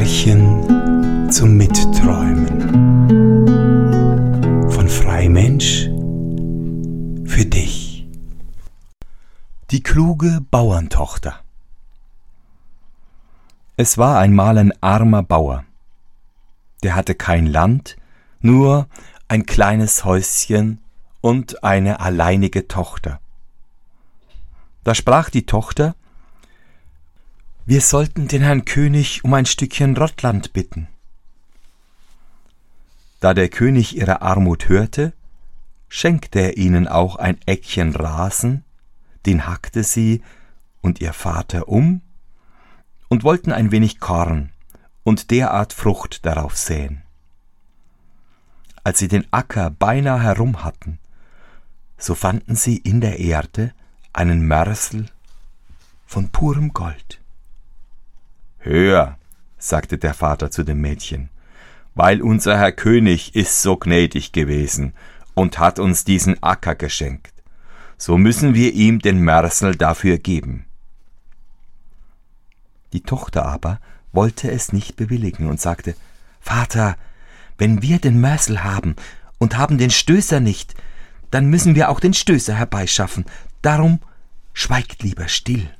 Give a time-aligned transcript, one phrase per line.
[0.00, 2.48] Märchen zum Mitträumen
[4.70, 5.90] von Freimensch
[7.26, 8.08] für dich.
[9.70, 11.40] Die kluge Bauerntochter.
[13.76, 15.66] Es war einmal ein armer Bauer.
[16.82, 17.98] Der hatte kein Land,
[18.40, 18.88] nur
[19.28, 20.78] ein kleines Häuschen
[21.20, 23.20] und eine alleinige Tochter.
[24.82, 25.94] Da sprach die Tochter
[27.70, 30.88] wir sollten den Herrn König um ein Stückchen Rottland bitten.
[33.20, 35.12] Da der König ihre Armut hörte,
[35.88, 38.64] schenkte er ihnen auch ein Eckchen Rasen,
[39.24, 40.20] den hackte sie
[40.80, 42.00] und ihr Vater um,
[43.06, 44.50] und wollten ein wenig Korn
[45.04, 47.02] und derart Frucht darauf säen.
[48.82, 50.98] Als sie den Acker beinahe herum hatten,
[51.98, 53.72] so fanden sie in der Erde
[54.12, 55.06] einen Mörsel
[56.04, 57.19] von purem Gold.
[58.62, 59.16] Hör,
[59.56, 61.30] sagte der Vater zu dem Mädchen,
[61.94, 64.92] weil unser Herr König ist so gnädig gewesen
[65.32, 67.32] und hat uns diesen Acker geschenkt,
[67.96, 70.66] so müssen wir ihm den Mörsel dafür geben.
[72.92, 73.80] Die Tochter aber
[74.12, 75.94] wollte es nicht bewilligen und sagte,
[76.38, 76.96] Vater,
[77.56, 78.94] wenn wir den Mörsel haben
[79.38, 80.74] und haben den Stößer nicht,
[81.30, 83.24] dann müssen wir auch den Stößer herbeischaffen,
[83.62, 84.00] darum
[84.52, 85.70] schweigt lieber still.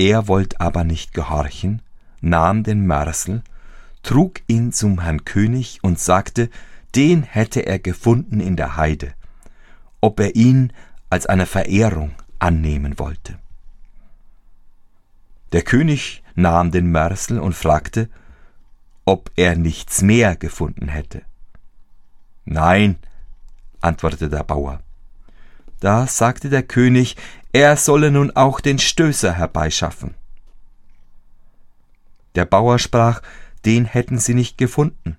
[0.00, 1.82] Er wollt aber nicht gehorchen,
[2.22, 3.42] nahm den Mörsel,
[4.02, 6.48] trug ihn zum Herrn König und sagte,
[6.94, 9.12] den hätte er gefunden in der Heide,
[10.00, 10.72] ob er ihn
[11.10, 13.38] als eine Verehrung annehmen wollte.
[15.52, 18.08] Der König nahm den Mörsel und fragte,
[19.04, 21.20] ob er nichts mehr gefunden hätte.
[22.46, 22.96] Nein,
[23.82, 24.80] antwortete der Bauer.
[25.80, 27.16] Da sagte der König,
[27.52, 30.14] er solle nun auch den Stößer herbeischaffen.
[32.34, 33.22] Der Bauer sprach,
[33.64, 35.16] den hätten sie nicht gefunden.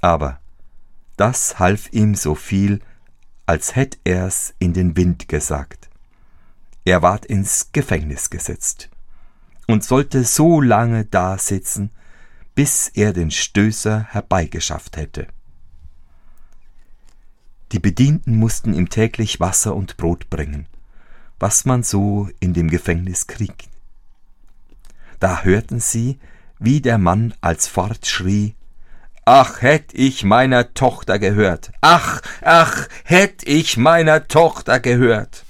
[0.00, 0.40] Aber
[1.16, 2.80] das half ihm so viel,
[3.46, 5.88] als hätt er's in den Wind gesagt.
[6.84, 8.88] Er ward ins Gefängnis gesetzt
[9.66, 11.90] und sollte so lange da sitzen,
[12.54, 15.26] bis er den Stößer herbeigeschafft hätte.
[17.72, 20.66] Die Bedienten mussten ihm täglich Wasser und Brot bringen,
[21.38, 23.68] was man so in dem Gefängnis kriegt.
[25.20, 26.18] Da hörten sie,
[26.58, 28.54] wie der Mann alsfort schrie
[29.28, 31.72] Ach, hätt ich meiner Tochter gehört.
[31.80, 35.44] Ach, ach, hätt ich meiner Tochter gehört.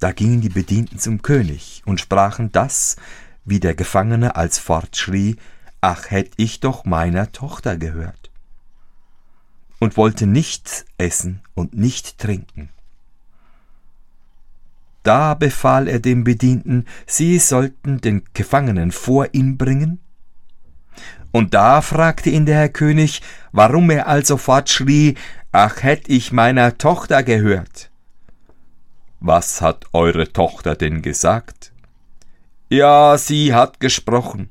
[0.00, 2.96] Da gingen die Bedienten zum König und sprachen das,
[3.44, 5.36] wie der Gefangene alsfort schrie,
[5.80, 8.32] Ach, hätt ich doch meiner Tochter gehört.
[9.78, 12.70] Und wollte nicht essen und nicht trinken.
[15.08, 20.00] Da befahl er dem Bedienten, sie sollten den Gefangenen vor ihn bringen.
[21.32, 25.14] Und da fragte ihn der Herr König, warum er also fortschrie,
[25.50, 27.90] ach hätt ich meiner Tochter gehört.
[29.18, 31.72] Was hat eure Tochter denn gesagt?
[32.68, 34.50] Ja, sie hat gesprochen.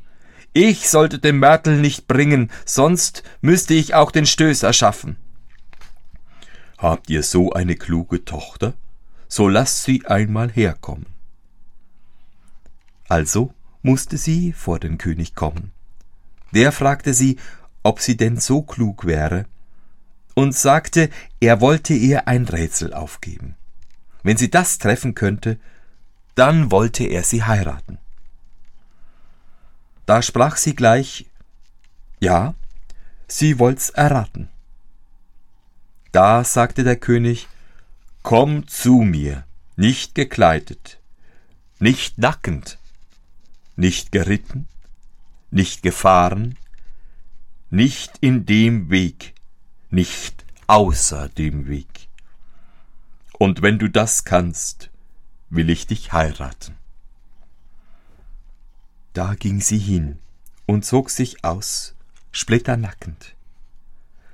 [0.53, 5.18] Ich sollte den Mörtel nicht bringen, sonst müsste ich auch den Stößer schaffen.
[6.79, 8.74] Habt ihr so eine kluge Tochter?
[9.27, 11.05] So lass sie einmal herkommen.
[13.07, 15.71] Also musste sie vor den König kommen.
[16.53, 17.38] Der fragte sie,
[17.83, 19.45] ob sie denn so klug wäre,
[20.33, 23.55] und sagte, er wollte ihr ein Rätsel aufgeben.
[24.23, 25.57] Wenn sie das treffen könnte,
[26.35, 27.97] dann wollte er sie heiraten.
[30.05, 31.25] Da sprach sie gleich,
[32.19, 32.53] ja,
[33.27, 34.49] sie wollt's erraten.
[36.11, 37.47] Da sagte der König,
[38.29, 39.45] Komm zu mir,
[39.77, 40.99] nicht gekleidet,
[41.79, 42.77] nicht nackend,
[43.77, 44.67] nicht geritten,
[45.49, 46.57] nicht gefahren,
[47.69, 49.33] nicht in dem Weg,
[49.91, 52.09] nicht außer dem Weg.
[53.39, 54.89] Und wenn du das kannst,
[55.50, 56.75] will ich dich heiraten.
[59.13, 60.19] Da ging sie hin
[60.65, 61.95] und zog sich aus,
[62.33, 63.38] splitternackend.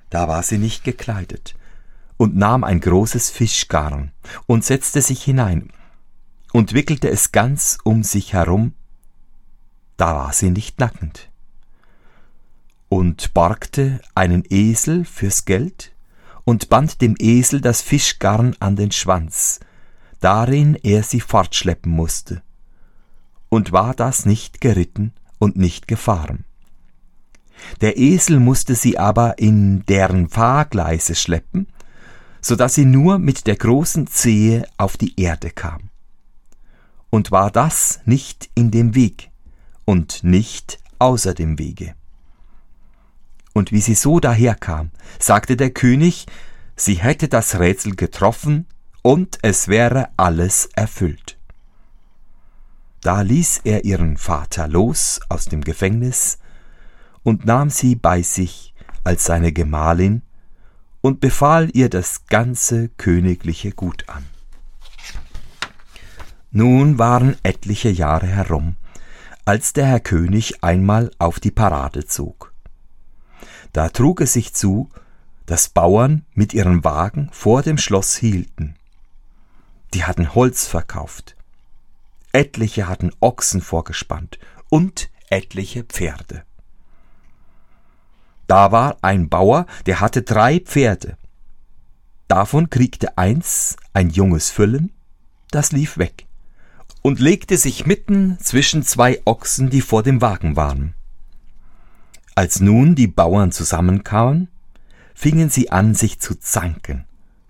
[0.10, 1.54] Da war sie nicht gekleidet,
[2.18, 4.12] und nahm ein großes Fischgarn
[4.46, 5.72] und setzte sich hinein
[6.52, 8.74] und wickelte es ganz um sich herum,
[9.98, 11.30] da war sie nicht nackend,
[12.90, 15.92] und borgte einen Esel fürs Geld
[16.46, 19.60] und band dem Esel das Fischgarn an den Schwanz,
[20.20, 22.42] darin er sie fortschleppen musste.
[23.50, 26.46] Und war das nicht geritten und nicht gefahren.
[27.82, 31.68] Der Esel musste sie aber in deren Fahrgleise schleppen,
[32.44, 35.90] so dass sie nur mit der großen Zehe auf die Erde kam.
[37.10, 39.30] und war das nicht in dem Weg
[39.86, 41.94] und nicht außer dem Wege.
[43.54, 46.26] Und wie sie so daherkam, sagte der König,
[46.76, 48.66] sie hätte das Rätsel getroffen
[49.04, 51.38] und es wäre alles erfüllt.
[53.02, 56.40] Da ließ er ihren Vater los aus dem Gefängnis
[57.22, 58.74] und nahm sie bei sich
[59.04, 60.24] als seine Gemahlin
[61.04, 64.26] und befahl ihr das ganze königliche Gut an.
[66.50, 68.78] Nun waren etliche Jahre herum,
[69.44, 72.54] als der Herr König einmal auf die Parade zog.
[73.74, 74.90] Da trug es sich zu,
[75.46, 78.76] dass Bauern mit ihren Wagen vor dem Schloss hielten.
[79.94, 81.36] Die hatten Holz verkauft,
[82.32, 84.40] etliche hatten Ochsen vorgespannt
[84.70, 86.46] und etliche Pferde.
[88.54, 91.18] Da war ein Bauer, der hatte drei Pferde.
[92.28, 94.92] Davon kriegte eins ein junges Füllen,
[95.50, 96.28] das lief weg
[97.02, 100.94] und legte sich mitten zwischen zwei Ochsen, die vor dem Wagen waren.
[102.36, 104.50] Als nun die Bauern zusammenkamen,
[105.16, 107.06] fingen sie an, sich zu zanken,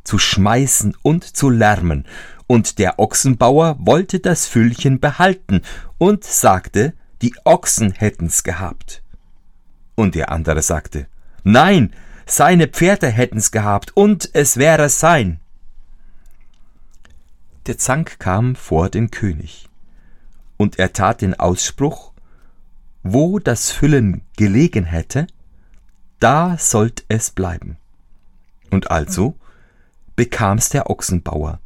[0.05, 2.05] zu schmeißen und zu lärmen,
[2.47, 5.63] und der Ochsenbauer wollte das Füllchen behalten
[5.97, 9.02] und sagte, die Ochsen hätten's gehabt.
[9.95, 11.07] Und der andere sagte,
[11.43, 11.93] Nein,
[12.25, 15.39] seine Pferde hätten's gehabt, und es wäre sein.
[17.67, 19.69] Der Zank kam vor den König,
[20.57, 22.13] und er tat den Ausspruch,
[23.03, 25.27] wo das Füllen gelegen hätte,
[26.19, 27.77] da sollt es bleiben.
[28.71, 29.35] Und also
[30.15, 31.59] bekam's der Ochsenbauer,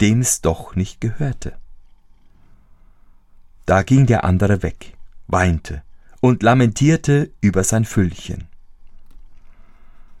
[0.00, 1.52] dem's doch nicht gehörte.
[3.66, 4.96] Da ging der andere weg,
[5.26, 5.82] weinte
[6.22, 8.44] und lamentierte über sein Füllchen.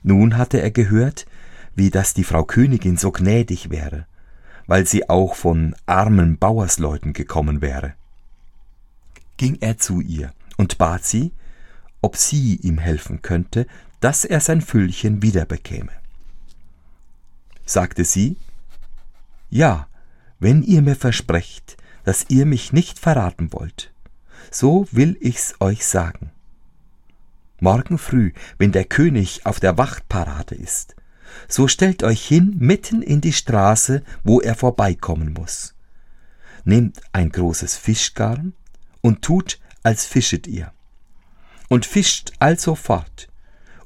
[0.02, 1.26] Nun hatte er gehört,
[1.76, 4.06] wie dass die Frau Königin so gnädig wäre,
[4.66, 7.94] weil sie auch von armen Bauersleuten gekommen wäre.
[9.36, 11.32] Ging er zu ihr und bat sie,
[12.00, 13.68] ob sie ihm helfen könnte,
[14.00, 15.92] dass er sein Füllchen wiederbekäme.
[17.64, 18.36] Sagte sie,
[19.50, 19.86] Ja,
[20.40, 23.91] wenn ihr mir versprecht, dass ihr mich nicht verraten wollt,
[24.54, 26.30] so will ich's euch sagen.
[27.60, 30.96] Morgen früh, wenn der König auf der Wachtparade ist,
[31.48, 35.74] so stellt euch hin mitten in die Straße, wo er vorbeikommen muss.
[36.64, 38.52] Nehmt ein großes Fischgarn
[39.00, 40.72] und tut, als fischet ihr.
[41.68, 43.28] Und fischt also fort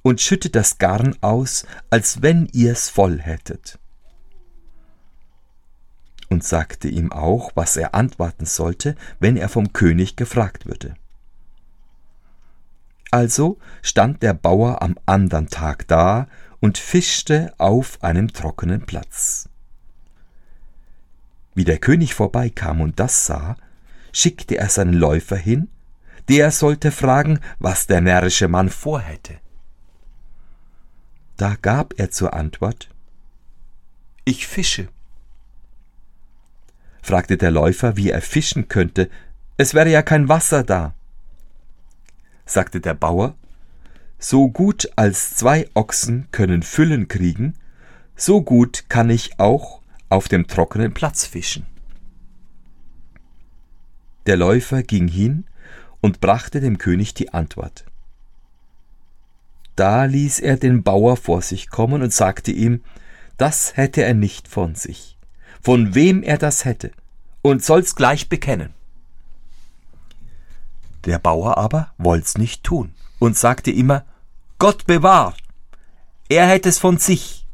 [0.02, 3.78] und schüttet das Garn aus, als wenn ihr's voll hättet.
[6.28, 10.94] Und sagte ihm auch, was er antworten sollte, wenn er vom König gefragt würde.
[13.10, 16.26] Also stand der Bauer am andern Tag da
[16.60, 19.48] und fischte auf einem trockenen Platz.
[21.54, 23.56] Wie der König vorbeikam und das sah,
[24.12, 25.68] schickte er seinen Läufer hin,
[26.28, 29.38] der sollte fragen, was der närrische Mann vorhätte.
[31.36, 32.88] Da gab er zur Antwort
[34.24, 34.88] Ich fische.
[37.06, 39.08] Fragte der Läufer, wie er fischen könnte,
[39.56, 40.92] es wäre ja kein Wasser da.
[42.44, 43.36] Sagte der Bauer,
[44.18, 47.54] so gut als zwei Ochsen können Füllen kriegen,
[48.16, 51.64] so gut kann ich auch auf dem trockenen Platz fischen.
[54.26, 55.44] Der Läufer ging hin
[56.00, 57.84] und brachte dem König die Antwort.
[59.76, 62.82] Da ließ er den Bauer vor sich kommen und sagte ihm,
[63.36, 65.15] das hätte er nicht von sich,
[65.62, 66.92] von wem er das hätte,
[67.42, 68.74] und soll's gleich bekennen.
[71.04, 74.04] Der Bauer aber wollt's nicht tun und sagte immer,
[74.58, 75.40] Gott bewahrt,
[76.28, 77.46] er hätte es von sich.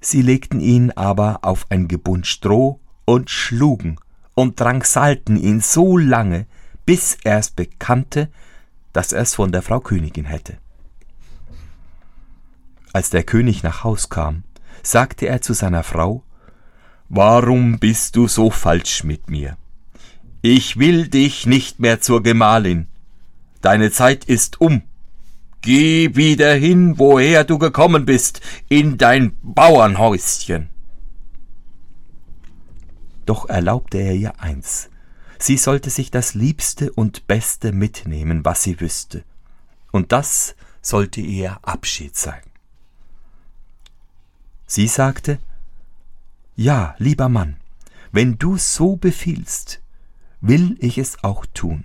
[0.00, 3.98] Sie legten ihn aber auf ein Gebund Stroh und schlugen
[4.34, 6.46] und drangsalten ihn so lange,
[6.86, 8.30] bis er es bekannte,
[8.92, 10.58] dass er es von der Frau Königin hätte.
[12.92, 14.44] Als der König nach Haus kam,
[14.82, 16.22] sagte er zu seiner Frau,
[17.08, 19.56] Warum bist du so falsch mit mir?
[20.42, 22.86] Ich will dich nicht mehr zur Gemahlin.
[23.62, 24.82] Deine Zeit ist um.
[25.62, 30.68] Geh wieder hin, woher du gekommen bist, in dein Bauernhäuschen.
[33.26, 34.90] Doch erlaubte er ihr eins.
[35.38, 39.24] Sie sollte sich das Liebste und Beste mitnehmen, was sie wüsste.
[39.92, 42.42] Und das sollte ihr Abschied sein.
[44.70, 45.38] Sie sagte,
[46.54, 47.56] Ja, lieber Mann,
[48.12, 49.80] wenn du so befiehlst,
[50.42, 51.84] will ich es auch tun.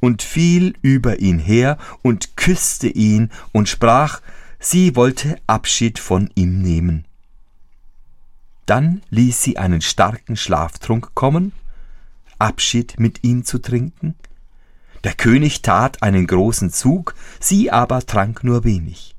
[0.00, 4.22] Und fiel über ihn her und küsste ihn und sprach,
[4.58, 7.04] sie wollte Abschied von ihm nehmen.
[8.64, 11.52] Dann ließ sie einen starken Schlaftrunk kommen,
[12.38, 14.14] Abschied mit ihm zu trinken.
[15.04, 19.17] Der König tat einen großen Zug, sie aber trank nur wenig.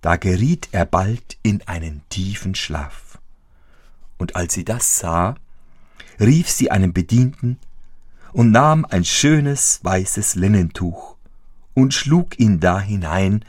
[0.00, 3.18] Da geriet er bald in einen tiefen Schlaf.
[4.18, 5.34] Und als sie das sah,
[6.18, 7.58] rief sie einen Bedienten
[8.32, 11.16] und nahm ein schönes weißes Linnentuch
[11.74, 13.44] und schlug ihn da hinein,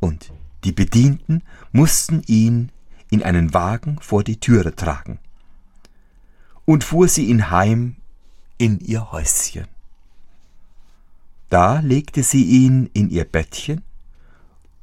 [0.00, 0.32] und
[0.64, 2.70] die Bedienten mussten ihn
[3.10, 5.18] in einen Wagen vor die Türe tragen.
[6.64, 7.96] Und fuhr sie ihn heim
[8.58, 9.66] in ihr Häuschen.
[11.50, 13.82] Da legte sie ihn in ihr Bettchen,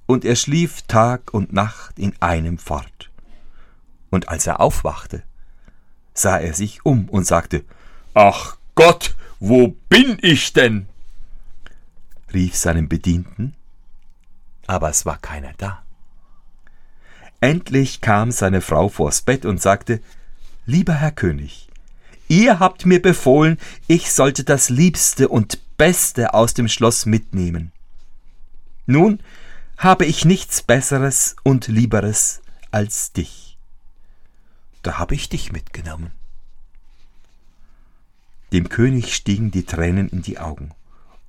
[0.09, 3.11] und er schlief Tag und Nacht in einem fort.
[4.09, 5.21] Und als er aufwachte,
[6.15, 7.63] sah er sich um und sagte,
[8.15, 10.87] Ach Gott, wo bin ich denn?
[12.33, 13.53] rief seinem Bedienten,
[14.65, 15.83] aber es war keiner da.
[17.39, 20.01] Endlich kam seine Frau vors Bett und sagte
[20.65, 21.69] Lieber Herr König,
[22.27, 27.71] ihr habt mir befohlen, ich sollte das Liebste und Beste aus dem Schloss mitnehmen.
[28.87, 29.19] Nun
[29.79, 33.57] habe ich nichts Besseres und Lieberes als dich.
[34.83, 36.11] Da habe ich dich mitgenommen.
[38.51, 40.71] Dem König stiegen die Tränen in die Augen,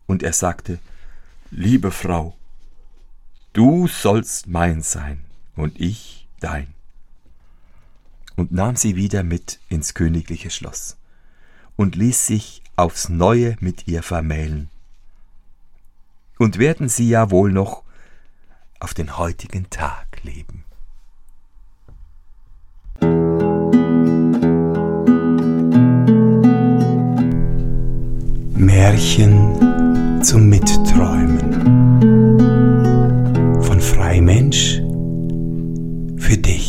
[0.06, 0.80] und er sagte
[1.52, 2.36] Liebe Frau,
[3.52, 5.22] du sollst mein sein
[5.54, 6.74] und ich dein.
[8.34, 10.96] Und nahm sie wieder mit ins königliche Schloss
[11.76, 14.70] und ließ sich aufs neue mit ihr vermählen.
[16.36, 17.84] Und werden sie ja wohl noch
[18.80, 20.64] auf den heutigen Tag leben.
[28.54, 31.38] Märchen zum Mitträumen
[33.62, 34.80] von Freimensch
[36.18, 36.59] für dich.